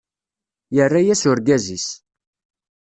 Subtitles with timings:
[0.75, 1.87] Yerra-as urgaz-is.